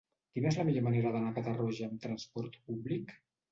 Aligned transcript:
Quina 0.37 0.47
és 0.51 0.55
la 0.59 0.63
millor 0.69 0.85
manera 0.87 1.11
d'anar 1.17 1.29
a 1.35 1.37
Catarroja 1.37 1.91
amb 1.91 2.03
transport 2.09 2.61
públic? 2.73 3.17